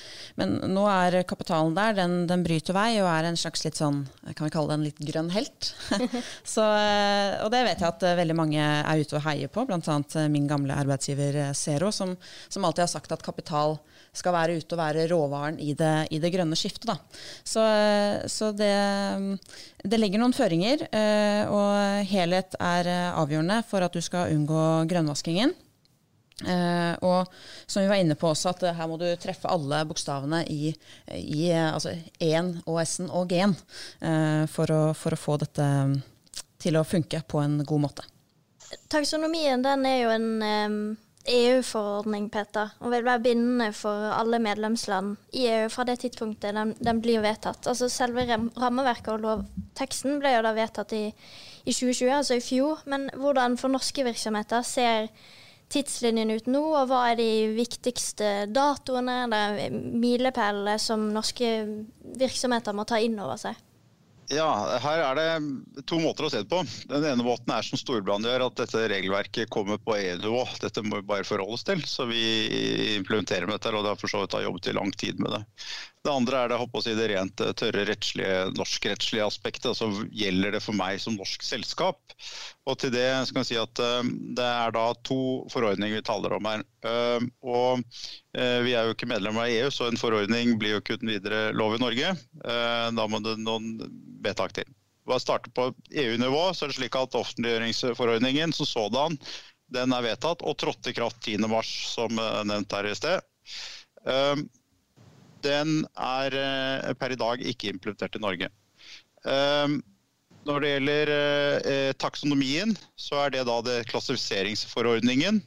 [0.41, 4.05] men, nå er kapitalen der, den, den, bryter vei og er en slags litt sånn,
[4.33, 5.73] kan vi kalle det en litt grønn helt.
[6.55, 9.67] Så, eh, og det vet jeg at eh, veldig mange er ute og heier på,
[9.69, 9.99] bl.a.
[10.33, 12.17] min gamle arbeidsgiver Zero, som,
[12.49, 13.77] som alltid har sagt at kapital
[14.17, 16.89] skal være ute og være råvaren i det, i det grønne skiftet.
[16.89, 16.97] Da.
[17.45, 17.65] Så,
[18.33, 18.73] så det,
[19.85, 20.87] det, legger noen føringer,
[21.53, 25.55] og helhet er avgjørende for at du skal unngå grønnvaskingen.
[26.45, 27.31] Uh, og
[27.65, 30.69] som vi var inne på også, at uh, her må du treffe alle bokstavene i,
[31.17, 33.55] i uh, altså E-en og S-en og G-en
[34.53, 35.95] for, for, å få dette um,
[36.61, 38.05] til å funke på en god måte.
[38.93, 40.79] Taksonomien den er jo en um,
[41.29, 46.75] EU-forordning, Peter, og vil være bindende for alle medlemsland i EU fra det tidspunktet den,
[46.79, 47.67] den blir vedtatt.
[47.67, 48.27] Altså Selve
[48.61, 51.05] rammeverket og lovteksten ble jo da vedtatt i,
[51.65, 52.85] i 2020, altså i fjor.
[52.87, 55.11] Men hvordan for norske virksomheter ser
[55.73, 61.53] tidslinjen ut nå, og hva er de viktigste datoene eller milepælene som norske
[62.19, 63.66] virksomheter må ta inn over seg?
[64.33, 66.59] Ja, her er det to måter å se det på.
[66.91, 70.41] Den ene måten er som Storbrann gjør, at dette regelverket kommer på EU-nivå.
[70.63, 71.85] Dette må vi bare forholde oss til.
[71.87, 72.23] Så vi
[72.97, 75.43] implementerer med dette, og det har for så vidt jobbet i lang tid med det.
[76.07, 79.73] Det andre er det, å si, det rent eh, tørre rettslige, norskrettslige aspektet.
[79.73, 82.15] altså Gjelder det for meg som norsk selskap?
[82.67, 85.19] Og til det skal jeg si at uh, Det er da to
[85.53, 86.63] forordninger vi taler om her.
[86.87, 87.83] Uh, og
[88.37, 91.55] Vi er jo ikke medlemmer av EU, så en forordning blir jo ikke uten videre
[91.57, 92.11] lov i Norge.
[92.45, 93.79] Da må det noen
[94.21, 94.69] vedtak til.
[95.09, 99.17] Hva starte på EU-nivå, så er det slik at offentliggjøringsforordningen som sådan
[99.73, 101.63] den er vedtatt og trådte i kraft 10.3,
[101.97, 102.21] som
[102.51, 103.25] nevnt her i sted
[105.47, 108.51] den er eh, per i dag ikke implementert i Norge.
[110.47, 115.41] Når det gjelder eh, taksonomien, så er det da det klassifiseringsforordningen.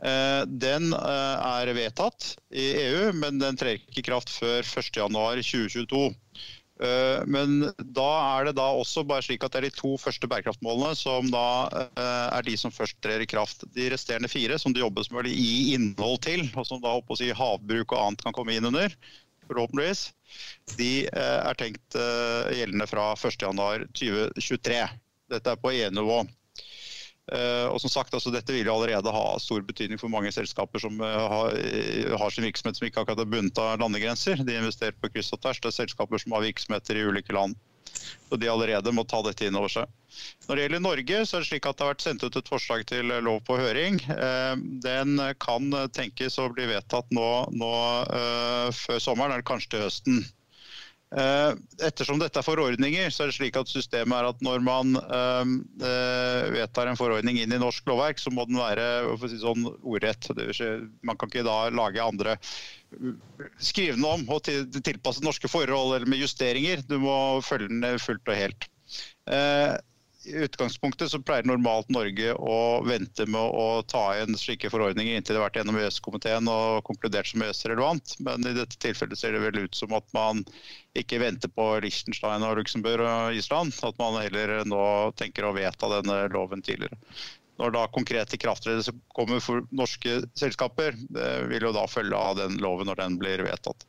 [0.00, 6.06] Eh, den er vedtatt i EU, men den trer ikke i kraft før 1.1.2022.
[6.80, 8.08] Eh, men da
[8.38, 11.44] er det da også bare slik at det er de to første bærekraftmålene som da
[11.76, 13.66] eh, er de som først trer i kraft.
[13.76, 17.18] De resterende fire som det jobbes med å gi innhold til, og som da å
[17.20, 18.96] si, havbruk og annet kan komme inn under,
[19.50, 20.06] forhåpentligvis,
[20.78, 22.00] de eh, er tenkt
[22.56, 24.82] gjeldende fra 1.1.2023.
[25.30, 26.22] Dette er på EU-nivå.
[26.24, 26.39] Eh,
[27.70, 31.18] og som sagt, altså, Dette vil allerede ha stor betydning for mange selskaper som eh,
[31.34, 34.42] har, eh, har sin virksomhet som ikke akkurat er bundet av landegrenser.
[34.46, 35.60] De investerer på kryss og tvers.
[35.60, 37.58] Det er selskaper som har virksomheter i ulike land.
[38.30, 39.90] Så de allerede må ta dette inn over seg.
[40.46, 42.50] Når det gjelder Norge, så er det slik at det har vært sendt ut et
[42.50, 43.98] forslag til lov på høring.
[44.84, 47.72] Den kan tenkes å bli vedtatt nå, nå
[48.78, 50.22] før sommeren, eller kanskje til høsten.
[51.10, 54.94] Eh, ettersom dette er forordninger, så er det slik at systemet er at når man
[54.94, 55.54] øh,
[56.54, 58.86] vedtar en forordning inn i norsk lovverk, så må den være
[59.24, 60.30] si sånn, ordrett.
[61.02, 62.38] Man kan ikke da lage andre
[63.62, 64.48] Skrive den om og
[64.82, 66.82] tilpasse norske forhold eller med justeringer.
[66.90, 67.14] Du må
[67.46, 68.66] følge den fullt og helt.
[70.30, 75.34] I utgangspunktet så pleier normalt Norge å vente med å ta igjen slike forordninger inntil
[75.34, 78.14] det har vært gjennom EØS-komiteen og konkludert som EØS-relevant.
[78.22, 80.44] Men i dette tilfellet ser det vel ut som at man
[80.98, 83.74] ikke venter på Liechtenstein og Luxembourg og Island.
[83.86, 84.86] At man heller nå
[85.18, 87.00] tenker å vedta denne loven tidligere.
[87.60, 90.94] Når da konkret ikrafttredelse kommer for norske selskaper,
[91.50, 93.84] vil jo da følge av den loven når den blir vedtatt.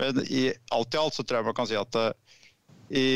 [0.00, 2.38] Men i alt i alt så tror jeg man kan si at eh,
[2.92, 3.08] i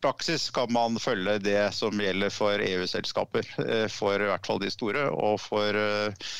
[0.00, 3.48] praksis kan man følge det som gjelder for EU-selskaper.
[3.66, 6.30] Eh, for i hvert fall de store, og for eh,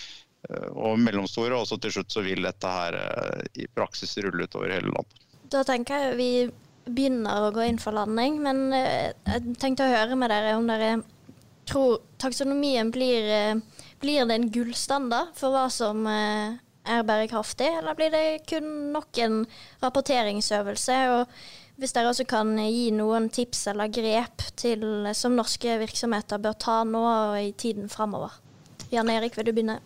[0.71, 1.57] og mellomstore.
[1.57, 4.92] Og så til slutt så vil dette her eh, i praksis rulle ut over hele
[4.92, 5.27] landet.
[5.49, 6.33] Da tenker jeg vi
[6.88, 11.03] begynner å gå inn for landing, men jeg tenkte å høre med dere om dere
[11.68, 13.27] tror taksonomien blir,
[14.01, 19.42] blir det en gullstandard for hva som er bærekraftig, eller blir det kun nok en
[19.85, 20.97] rapporteringsøvelse?
[21.18, 21.37] og
[21.79, 24.83] hvis dere også kan gi noen tips eller grep til,
[25.14, 28.35] som norske virksomheter bør ta nå og i tiden framover.
[28.91, 29.79] Jan Erik, vil du begynne?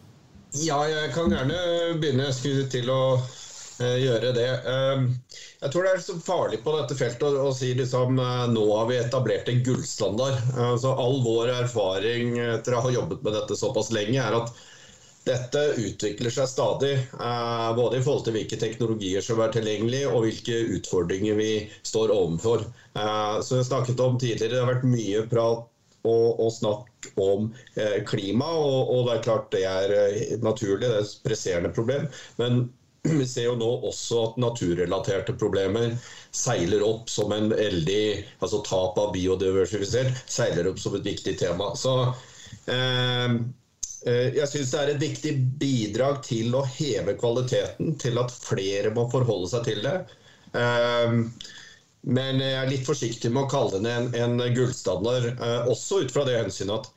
[0.57, 1.59] Ja, jeg kan gjerne
[2.01, 2.29] begynne.
[2.29, 4.49] Jeg skulle til å uh, gjøre det.
[4.65, 8.67] Uh, jeg tror det er så farlig på dette feltet å, si liksom uh, nå
[8.71, 10.41] har vi etablert en gullstandard.
[10.57, 14.53] Altså, all vår erfaring etter å ha jobbet med dette såpass lenge, er at
[15.27, 20.27] dette utvikler seg stadig, eh, både i forhold til hvilke teknologier som er tilgjengelige og
[20.27, 21.53] hvilke utfordringer vi
[21.87, 22.65] står overfor.
[22.99, 25.69] Eh, som jeg snakket om tidligere, det har vært mye prat
[26.03, 29.97] og, og snakk om eh, klima, og, og, det er klart det er
[30.43, 32.09] naturlig, det er et presserende problem.
[32.43, 32.65] Men
[33.21, 35.95] vi ser jo nå også at naturrelaterte problemer
[36.35, 38.05] seiler opp som en veldig
[38.43, 41.73] Altså tap av biodiversitet seiler opp som et viktig tema.
[41.79, 41.95] Så
[42.71, 43.39] eh,
[44.05, 49.07] jeg syns det er et viktig bidrag til å heve kvaliteten, til at flere må
[49.13, 49.97] forholde seg til det.
[50.59, 51.19] Eh,
[52.03, 56.15] men jeg er litt forsiktig med å kalle den en, en gullstandard, eh, også ut
[56.15, 56.91] fra det hensynet at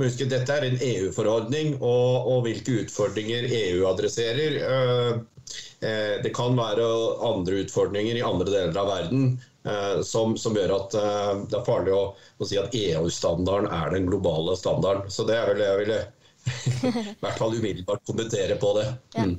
[0.00, 6.88] husk, dette er en EU-forordning, og, og, hvilke utfordringer EU adresserer, eh, det kan være
[7.28, 9.28] andre utfordringer i andre deler av verden
[9.68, 13.92] eh, som, som, gjør at eh, det er farlig å, å si at EU-standarden er
[13.92, 15.12] den globale standarden.
[15.12, 16.00] Så det er vel det jeg ville
[16.46, 18.86] i hvert fall umiddelbart kommentere på det.
[19.16, 19.38] Mm.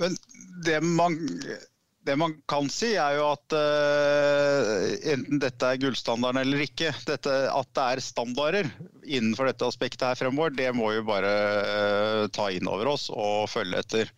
[0.00, 0.16] Men
[0.64, 1.18] det man
[2.08, 7.34] det man kan si, er jo at uh, enten dette er gullstandarden eller ikke, dette,
[7.52, 8.68] at det er standarder
[9.04, 13.50] innenfor dette aspektet her fremover, det må vi bare uh, ta inn over oss og
[13.52, 14.14] følge etter.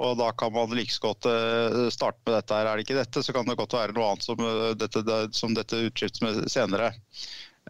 [0.00, 2.66] Og da kan man like godt uh, starte med dette her.
[2.66, 4.42] Er det ikke dette, så kan det godt være noe annet som
[4.80, 6.90] dette, som dette utskiftes med senere.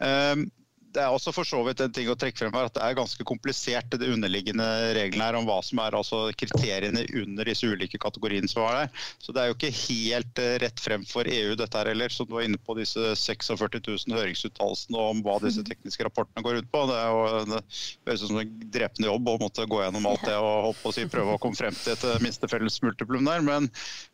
[0.01, 0.49] Um,
[0.95, 2.97] det er også for så vidt en ting å trekke frem her at det er
[2.99, 8.01] ganske komplisert det underliggende reglene her om hva som er altså kriteriene under disse ulike
[8.03, 9.07] kategoriene som er der.
[9.23, 12.11] Så det er jo ikke helt eh, rett frem for EU dette her heller.
[12.15, 16.63] som du var inne på disse 46 000 høringsuttalelsene om hva disse tekniske rapportene går
[16.63, 16.85] ut på.
[16.91, 17.63] Det er jo det
[18.09, 21.37] høres som en drepende jobb å måtte gå gjennom alt det og å si, prøve
[21.37, 23.45] å komme frem til et minste felles multiplum der.
[23.47, 23.71] Men,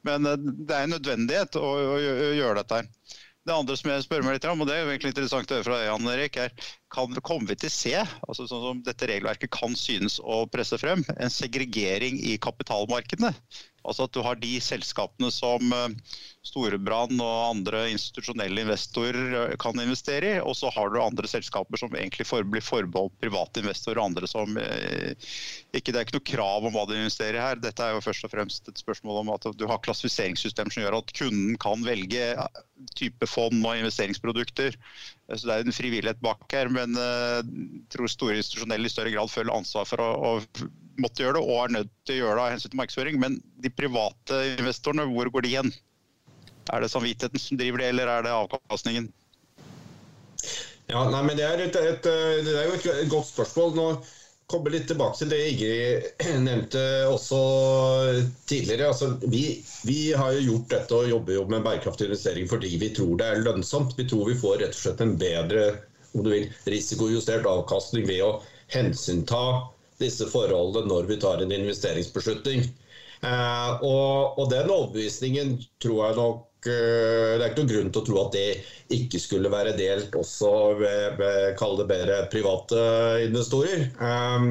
[0.07, 3.23] men, eh, det er en nødvendighet å, å gjøre dette her.
[3.47, 5.67] Det andre som jeg spør meg litt om, og det er egentlig interessant å høre
[5.69, 6.55] fra Jan Erik, er
[6.91, 7.93] kan, kommer vi til å se,
[8.27, 13.31] altså sånn som dette regelverket kan synes å presse frem, en segregering i kapitalmarkedene?
[13.87, 15.95] Altså at du har de selskapene som eh,
[16.47, 21.81] Storebrand og andre institusjonelle investorer eh, kan investere i, og så har du andre selskaper
[21.81, 25.15] som egentlig blir forbeholdt private investorer og andre som eh,
[25.73, 27.61] ikke, Det er ikke noe krav om hva du investerer i her.
[27.63, 31.01] Dette er jo først og fremst et spørsmål om at du har klassifiseringssystem som gjør
[31.01, 32.33] at kunden kan velge
[32.99, 34.77] type fond og investeringsprodukter.
[35.27, 37.47] Så Det er en frivillighet bak her, men jeg
[37.91, 40.61] tror store institusjonelle i større grad føler ansvar for å, å
[41.03, 43.19] måtte gjøre det og er nødt til å gjøre det av hensyn til markedsføring.
[43.23, 45.73] Men de private investorene, hvor går de igjen?
[46.71, 49.11] Er det samvittigheten som driver det, eller er det avkastningen?
[50.87, 52.07] Ja, nei, men Det er, et, et,
[52.47, 53.75] det er jo et godt spørsmål.
[53.75, 53.89] Nå
[54.51, 57.39] kommer litt tilbake til det Ingrid nevnte også
[58.47, 58.91] tidligere.
[58.93, 59.45] Altså, vi,
[59.87, 63.31] vi, har jo gjort dette og jobber jo med bærekraftig investering fordi vi tror det
[63.31, 63.97] er lønnsomt.
[63.99, 65.69] Vi tror vi får rett og slett en bedre
[66.17, 68.31] om du vil, risikojustert avkastning ved å
[68.73, 69.43] hensynta
[70.01, 72.65] disse forholdene når vi tar en investeringsbeslutning.
[73.25, 78.07] Eh, og, og, den overbevisningen tror jeg nok Det er ikke noen grunn til å
[78.09, 82.83] tro at det ikke skulle være delt også ved, ved kall det bedre private
[83.27, 83.87] investorer.
[83.97, 84.51] Eh,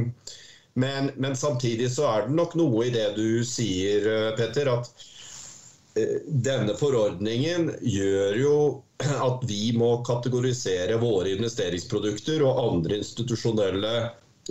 [0.76, 4.90] men, men, samtidig så er det nok noe i det du sier, Petter, at
[6.28, 8.56] denne forordningen gjør jo
[9.00, 13.94] at vi må kategorisere våre investeringsprodukter og andre institusjonelle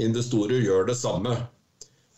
[0.05, 1.35] investorer gjør det samme.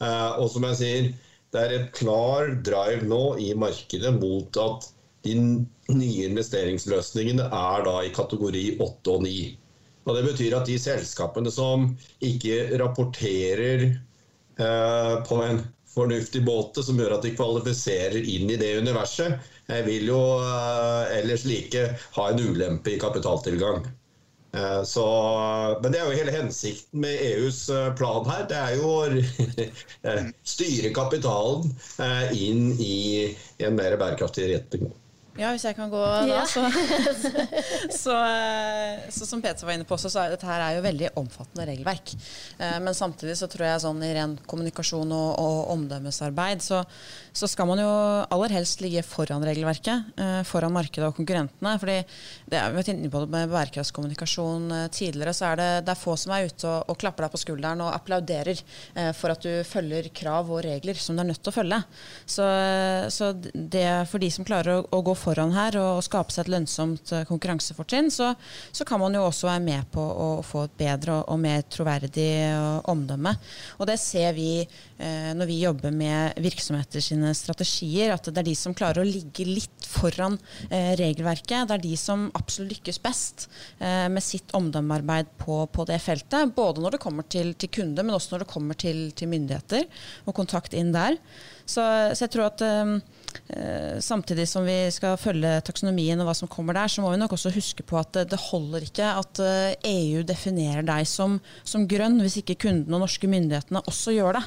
[0.02, 1.08] Eh, og som jeg sier,
[1.54, 4.90] det er et klar drive nå i markedet mot at
[5.26, 5.36] de
[5.98, 9.36] nye investeringsløsningene er da i kategori 8 og 9.
[10.06, 11.88] Og Det betyr at de selskapene som
[12.22, 15.60] ikke rapporterer eh, på en
[15.90, 20.22] fornuftig måte som gjør at de kvalifiserer inn i det universet, eh, vil jo
[21.16, 23.86] ellers like ha en ulempe i kapitaltilgang.
[24.56, 25.06] Eh, så,
[25.82, 28.46] men det er jo hele hensikten med EUs eh, plan her.
[28.48, 29.00] Det er jo å
[30.08, 31.74] eh, styre kapitalen
[32.32, 34.94] inn i en mer bærekraftig retning.
[35.36, 36.64] Ja, hvis jeg kan gå da, så,
[38.02, 38.16] så,
[39.12, 41.66] så, Som Peter var inne på så, så er dette her er jo veldig omfattende
[41.68, 42.14] regelverk.
[42.56, 46.82] Men samtidig så tror jeg sånn i ren kommunikasjon og, og omdømmesarbeid, så,
[47.36, 47.90] så skal man jo
[48.32, 51.74] aller helst ligge foran regelverket, eh, foran markedet og konkurrentene.
[51.78, 51.98] fordi
[52.46, 55.34] det er, Vi har vært inne på det med bærekraftskommunikasjon eh, tidligere.
[55.34, 57.80] så er det, det er få som er ute og, og, klapper deg på skulderen
[57.84, 58.56] og applauderer
[58.94, 61.82] eh, for at du følger krav og regler som du er nødt til å følge.
[62.24, 62.46] Så,
[63.12, 66.46] så det for de som klarer å, å gå foran her og, og, skape seg
[66.46, 68.34] et lønnsomt konkurransefortrinn, så,
[68.70, 71.64] så, kan man jo også være med på å få et bedre og, og mer
[71.70, 72.30] troverdig
[72.86, 73.34] omdømme.
[73.80, 78.14] Og det ser vi eh, når vi jobber med virksomheter sine strategier.
[78.14, 80.38] At det er de som klarer å ligge litt foran
[80.70, 81.66] eh, regelverket.
[81.68, 83.46] Det er de som absolutt lykkes best
[83.78, 86.54] eh, med sitt omdømmearbeid på, på, det feltet.
[86.56, 89.86] Både når det kommer til, til kunde, men også når det kommer til, til myndigheter
[90.26, 91.18] og kontakt inn der.
[91.66, 91.82] Så,
[92.14, 93.15] så jeg tror at eh, Eh,
[94.02, 97.34] samtidig som vi skal følge taksonomien og hva som kommer der, så må vi nok
[97.36, 101.86] også huske på at det holder ikke at EU eh, e definerer deg som, som
[101.88, 104.44] grønn, hvis ikke kundene og norske myndighetene også gjør det.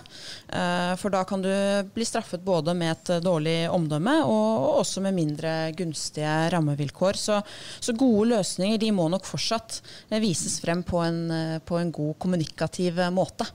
[0.59, 1.51] Eh, for da kan du
[1.93, 7.19] bli straffet både med et dårlig omdømme og også med mindre gunstige rammevilkår.
[7.19, 7.39] Så,
[7.79, 9.81] så gode løsninger de må nok fortsatt
[10.21, 11.23] vises frem på en,
[11.65, 13.47] på en god kommunikativ måte.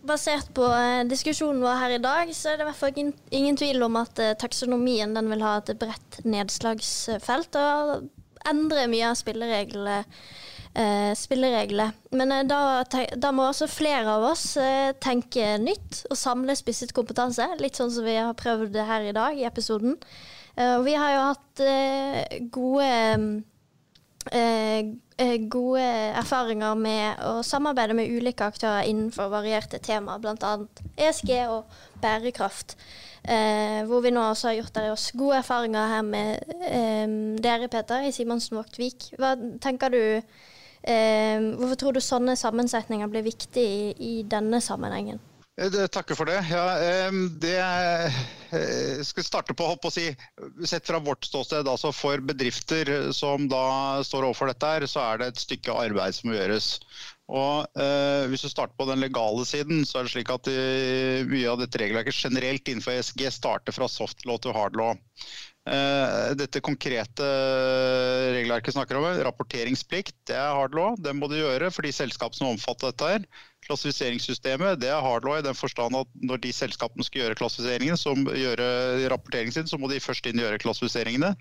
[0.00, 3.58] Basert på eh, diskusjonen vår her i dag, så er det i hvert fall ingen,
[3.58, 8.08] tvil om at eh, taksonomien den vil ha et bredt nedslagsfelt og
[8.48, 11.92] endre mye av spillereglene eh, spilleregler.
[12.16, 14.54] Men da, da, må også flere av oss
[15.04, 17.50] tenke nytt og samle spisset kompetanse.
[17.60, 20.00] Litt sånn som vi har prøvd her i dag i episoden.
[20.56, 21.60] Vi har jo hatt
[22.52, 22.88] gode
[25.50, 25.84] gode
[26.20, 30.52] erfaringer med å samarbeide med ulike aktører innenfor varierte temaer, bl.a.
[31.00, 32.76] ESG og bærekraft.
[33.20, 37.04] Eh, hvor vi nå også har gjort der oss gode erfaringer her med eh,
[37.44, 39.10] dere, Peter, i Simonsen Voktvik.
[39.20, 45.20] Hva tenker du eh, Hvorfor tror du sånne sammensetninger blir viktig i, i denne sammenhengen?
[45.60, 46.38] Eh, takker for det.
[46.48, 46.64] Ja,
[47.42, 50.06] det eh, skal starte på, å si,
[50.64, 55.20] Sett fra vårt ståsted, altså for bedrifter som da står overfor dette, her, så er
[55.20, 56.70] det et stykke arbeid som må gjøres.
[57.30, 61.28] Og eh, Hvis du starter på den legale siden, så er det slik at eh,
[61.28, 64.96] mye av dette regelverket generelt innenfor ESG starter fra soft law til hard law.
[65.68, 67.26] Eh, dette konkrete
[68.32, 70.94] regelverket snakker om, rapporteringsplikt, det er hard law.
[70.96, 73.10] Det må du gjøre for de selskapene som omfatter dette.
[73.12, 73.26] her.
[73.68, 78.00] Klassifiseringssystemet det er hard law i den forstand at når de selskapene skal gjøre klassifiseringen,
[78.00, 81.34] som gjøre rapporteringen sin, så må de først inn gjøre klassifiseringene.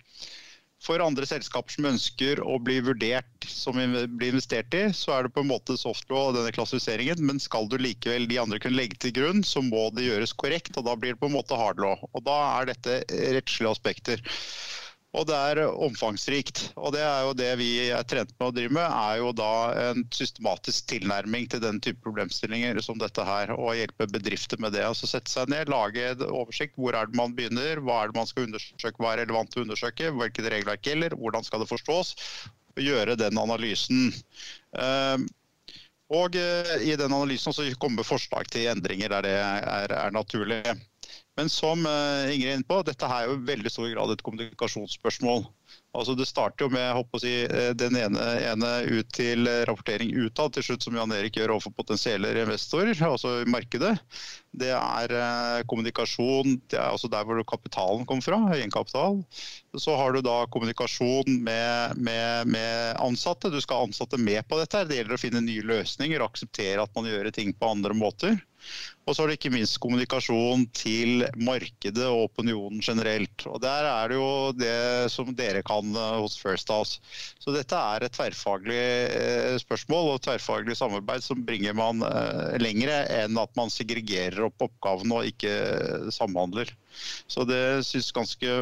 [0.79, 5.33] For andre selskaper som ønsker å bli vurdert som blir investert i, så er det
[5.35, 7.19] på en måte softlaw og denne klassifiseringen.
[7.27, 10.79] Men skal du likevel de andre kunne legge til grunn, så må det gjøres korrekt.
[10.79, 11.99] Og da blir det på en måte hardlaw.
[12.13, 13.01] Og da er dette
[13.35, 14.23] rettslige aspekter.
[15.17, 16.67] Og det er omfangsrikt.
[16.77, 19.53] Og det er jo det vi er trent med å drive med, er jo da
[19.89, 23.55] en systematisk tilnærming til den type problemstillinger som dette her.
[23.55, 24.83] Og hjelpe bedrifter med det.
[24.85, 26.77] Altså sette seg ned, lage en oversikt.
[26.77, 27.81] Hvor er det man begynner?
[27.81, 28.95] Hva er det man skal undersøke?
[29.01, 30.13] Hva er relevant å undersøke?
[30.19, 31.17] Hvilket regelverk gjelder?
[31.17, 32.13] Hvordan skal det forstås?
[32.77, 34.13] Og gjøre den analysen.
[34.77, 35.25] Ehm,
[36.13, 40.61] og eh, i den analysen så kommer forslag til endringer der det er, er naturlig.
[41.39, 44.23] Men som eh, Ingrid er inne på, dette er jo i veldig stor grad et
[44.27, 45.45] kommunikasjonsspørsmål.
[45.95, 50.65] Altså Det starter jo med si, eh, den ene, ene, ut til rapportering utad, til
[50.67, 53.93] slutt som Jan Erik gjør overfor potensielle investorer, altså i markedet.
[54.51, 59.23] Det er eh, kommunikasjon, det er også der hvor kapitalen kommer fra, egenkapital.
[59.79, 63.53] Så har du da kommunikasjon med, med, med, ansatte.
[63.53, 64.83] Du skal ha ansatte med på dette.
[64.91, 68.35] Det gjelder å finne nye løsninger og akseptere at man gjør ting på andre måter.
[69.09, 73.45] Og så har du ikke minst kommunikasjon til markedet og opinionen generelt.
[73.49, 77.01] Og Der er det jo det som dere kan eh, hos First House.
[77.41, 83.01] Så dette er et tverrfaglig eh, spørsmål og tverrfaglig samarbeid som bringer man eh, lengre
[83.23, 85.55] enn at man segregerer opp oppgavene og ikke
[86.13, 86.69] samhandler.
[87.25, 88.61] Så det synes ganske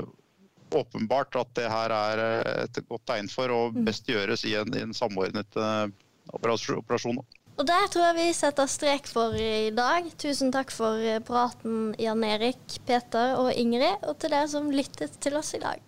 [0.78, 2.22] åpenbart at det her er
[2.64, 3.84] et godt tegn for å mm.
[3.88, 5.60] best gjøres i en, i en samordnet
[6.36, 7.24] operasjon.
[7.58, 10.06] Og der tror jeg vi setter strek for i dag.
[10.22, 15.40] Tusen takk for praten, Jan Erik, Peter og Ingrid, og til dere som lyttet til
[15.40, 15.82] oss i dag.